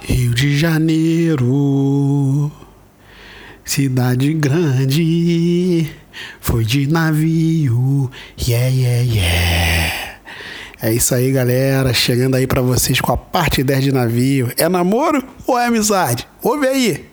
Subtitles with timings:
[0.00, 2.50] Rio de Janeiro,
[3.64, 5.90] cidade grande,
[6.40, 10.08] foi de navio, yeah, yeah, yeah.
[10.80, 11.92] É isso aí, galera.
[11.92, 14.52] Chegando aí para vocês com a parte 10 de navio.
[14.56, 16.26] É namoro ou é amizade?
[16.40, 17.04] Ouve aí.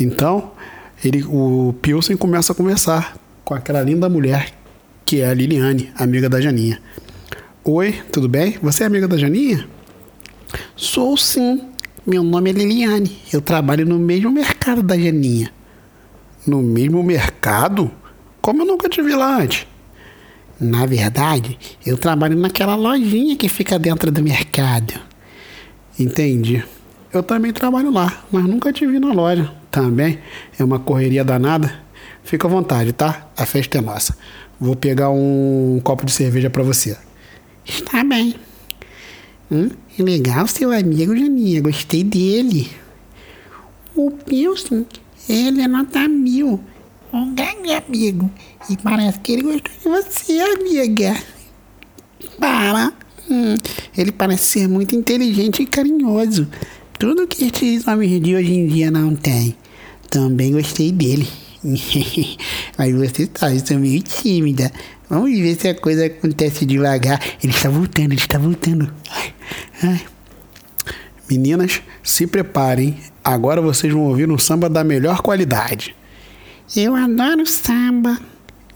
[0.00, 0.52] Então,
[1.04, 4.54] ele, o Pilsen começa a conversar com aquela linda mulher
[5.04, 6.80] que é a Liliane, amiga da Janinha.
[7.62, 8.56] Oi, tudo bem?
[8.62, 9.68] Você é amiga da Janinha?
[10.76, 11.62] Sou sim.
[12.06, 13.18] Meu nome é Liliane.
[13.32, 15.52] Eu trabalho no mesmo mercado da Janinha.
[16.46, 17.90] No mesmo mercado?
[18.40, 19.66] Como eu nunca te vi lá antes?
[20.58, 24.94] Na verdade, eu trabalho naquela lojinha que fica dentro do mercado.
[25.98, 26.64] Entendi.
[27.12, 29.52] Eu também trabalho lá, mas nunca te vi na loja.
[29.70, 30.18] Também
[30.58, 31.72] é uma correria danada.
[32.24, 33.28] Fica à vontade, tá?
[33.36, 34.16] A festa é nossa.
[34.58, 36.96] Vou pegar um copo de cerveja para você.
[37.66, 38.34] Está bem.
[39.52, 42.70] Hum, legal seu amigo Janinha, gostei dele.
[43.94, 44.86] O Pilsen,
[45.28, 46.58] ele é nota mil.
[47.12, 48.30] Um grande amigo.
[48.70, 51.14] E parece que ele gostou de você, amiga.
[52.40, 52.94] Para.
[53.30, 53.54] Hum,
[53.94, 56.48] ele parece ser muito inteligente e carinhoso.
[56.98, 59.54] Tudo que esses homens de hoje em dia não têm.
[60.08, 61.28] Também gostei dele.
[62.78, 64.72] Mas você sabe, eu sou meio tímida.
[65.10, 67.20] Vamos ver se a coisa acontece devagar.
[67.42, 68.90] Ele está voltando, ele está voltando.
[69.10, 69.34] Ai.
[71.28, 72.98] Meninas, se preparem.
[73.24, 75.94] Agora vocês vão ouvir um samba da melhor qualidade.
[76.76, 78.18] Eu adoro samba,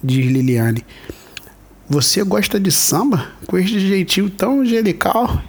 [0.02, 0.84] diz Liliane.
[1.88, 3.28] Você gosta de samba?
[3.46, 5.42] Com este jeitinho tão angelical?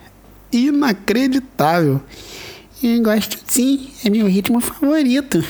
[0.52, 2.02] Inacreditável.
[2.82, 5.44] Eu gosto sim, é meu ritmo favorito.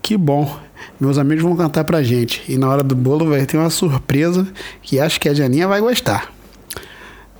[0.00, 0.60] Que bom.
[1.00, 2.44] Meus amigos vão cantar pra gente.
[2.48, 4.46] E na hora do bolo vai ter uma surpresa
[4.80, 6.32] que acho que a Janinha vai gostar.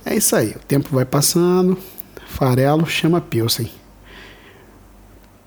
[0.09, 0.51] É isso aí.
[0.51, 1.77] O tempo vai passando.
[2.29, 3.69] Farelo chama Pilsen.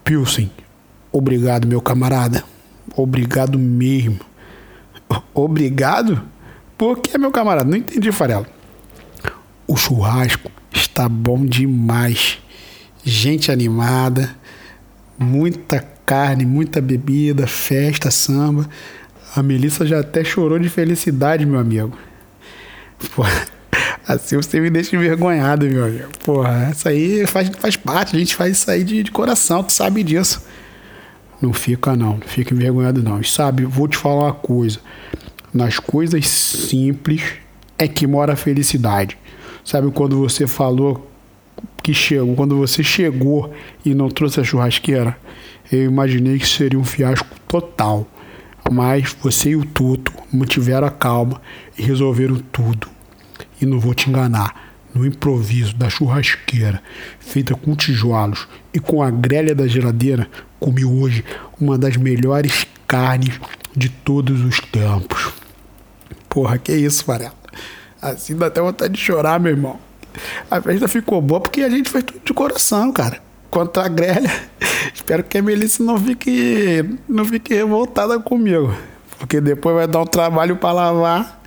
[0.05, 0.51] Pilsen,
[1.11, 2.45] obrigado, meu camarada.
[2.95, 4.21] Obrigado mesmo.
[5.33, 6.23] Obrigado?
[6.77, 7.71] Por que, meu camarada?
[7.71, 8.47] Não entendi, Farelo.
[9.67, 12.39] O churrasco está bom demais.
[13.03, 14.37] Gente animada,
[15.19, 18.69] muita carne, muita bebida, festa, samba.
[19.35, 21.97] A Melissa já até chorou de felicidade, meu amigo.
[23.15, 23.23] Pô,
[24.13, 26.09] assim você me deixa envergonhado, meu amigo.
[26.25, 29.73] Porra, essa aí faz, faz parte, a gente faz isso aí de, de coração, tu
[29.73, 30.43] sabe disso.
[31.41, 33.21] Não fica não, não fica envergonhado não.
[33.21, 34.79] E sabe, vou te falar uma coisa.
[35.53, 37.23] Nas coisas simples
[37.79, 39.17] é que mora a felicidade.
[39.65, 41.11] Sabe quando você falou
[41.83, 43.53] que chegou, quando você chegou
[43.85, 45.17] e não trouxe a churrasqueira?
[45.73, 48.07] eu imaginei que seria um fiasco total.
[48.71, 51.41] Mas você e o Tuto mantiveram a calma
[51.79, 52.89] e resolveram tudo.
[53.61, 56.83] E não vou te enganar, no improviso da churrasqueira,
[57.19, 60.29] feita com tijolos e com a grelha da geladeira,
[60.59, 61.25] comi hoje
[61.61, 63.41] uma das melhores carnes
[63.77, 65.33] de todos os tempos.
[66.29, 67.35] Porra, que isso, Varela?
[68.01, 69.79] Assim dá até vontade de chorar, meu irmão.
[70.51, 73.21] A festa ficou boa porque a gente fez tudo de coração, cara.
[73.51, 74.31] Quanto à grelha,
[74.95, 78.75] espero que a Melissa não fique, não fique revoltada comigo.
[79.19, 81.40] Porque depois vai dar um trabalho para lavar.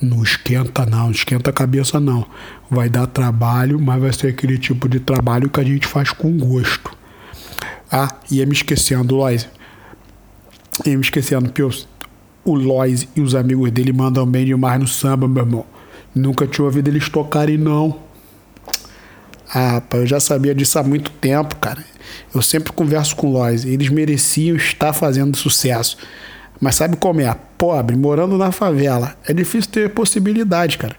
[0.00, 2.26] Não esquenta não, não esquenta a cabeça não.
[2.70, 6.36] Vai dar trabalho, mas vai ser aquele tipo de trabalho que a gente faz com
[6.38, 6.90] gosto.
[7.92, 9.48] Ah, ia me esquecendo, Lois.
[10.86, 15.28] Ia me esquecendo, que o Lois e os amigos dele mandam bem demais no samba,
[15.28, 15.66] meu irmão.
[16.14, 17.98] Nunca tinha ouvido eles tocarem, não.
[19.52, 21.84] Ah, rapaz, eu já sabia disso há muito tempo, cara.
[22.34, 23.64] Eu sempre converso com Lois.
[23.64, 25.98] Eles mereciam estar fazendo sucesso.
[26.60, 27.34] Mas sabe como é?
[27.56, 29.16] Pobre, morando na favela.
[29.26, 30.94] É difícil ter possibilidade, cara.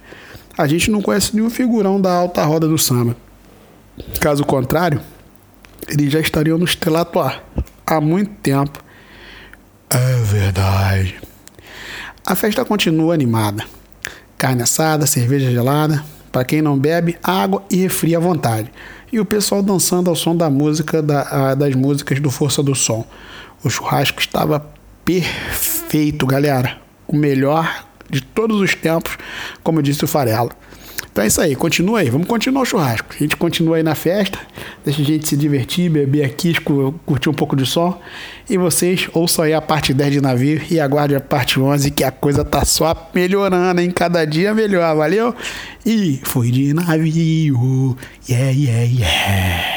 [0.57, 3.15] A gente não conhece nenhum figurão da alta roda do samba.
[4.19, 4.99] Caso contrário,
[5.87, 7.19] eles já estariam no estrelato
[7.85, 8.83] há muito tempo.
[9.89, 11.19] É verdade.
[12.25, 13.63] A festa continua animada.
[14.37, 18.71] Carne assada, cerveja gelada, para quem não bebe, água e refri à vontade.
[19.11, 23.05] E o pessoal dançando ao som da música da, das músicas do Força do Som.
[23.63, 24.65] O churrasco estava
[25.05, 26.77] perfeito, galera.
[27.07, 29.17] O melhor de todos os tempos,
[29.63, 30.51] como disse o Farelo.
[31.11, 33.07] Então é isso aí, continua aí, vamos continuar o churrasco.
[33.13, 34.39] A gente continua aí na festa,
[34.85, 36.55] deixa a gente se divertir, beber aqui,
[37.05, 37.99] curtir um pouco de som.
[38.49, 42.03] E vocês ouçam aí a parte 10 de navio e aguardem a parte 11, que
[42.03, 43.91] a coisa tá só melhorando, hein?
[43.91, 45.35] Cada dia melhor, valeu?
[45.85, 47.97] E foi de navio,
[48.29, 49.70] yeah, yeah, yeah.